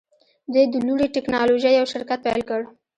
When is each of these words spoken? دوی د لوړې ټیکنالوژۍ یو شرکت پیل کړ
دوی 0.53 0.65
د 0.69 0.75
لوړې 0.87 1.07
ټیکنالوژۍ 1.15 1.73
یو 1.75 1.85
شرکت 1.93 2.19
پیل 2.25 2.41
کړ 2.49 2.61